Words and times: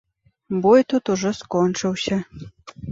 Бой 0.63 0.81
тут 0.93 1.13
ужо 1.17 1.35
скончыўся. 1.41 2.23